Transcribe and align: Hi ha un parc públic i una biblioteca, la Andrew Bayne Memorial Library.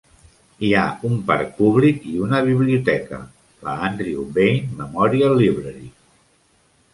Hi 0.67 0.69
ha 0.77 0.85
un 1.09 1.17
parc 1.27 1.51
públic 1.59 2.07
i 2.11 2.13
una 2.27 2.39
biblioteca, 2.47 3.19
la 3.69 3.77
Andrew 3.91 4.25
Bayne 4.39 4.79
Memorial 4.81 5.39
Library. 5.43 5.87